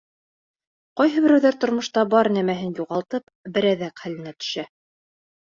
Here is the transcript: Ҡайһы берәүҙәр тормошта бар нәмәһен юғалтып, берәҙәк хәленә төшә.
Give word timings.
Ҡайһы 1.01 1.21
берәүҙәр 1.25 1.57
тормошта 1.63 2.05
бар 2.15 2.31
нәмәһен 2.39 2.73
юғалтып, 2.81 3.29
берәҙәк 3.59 4.05
хәленә 4.07 4.35
төшә. 4.43 4.67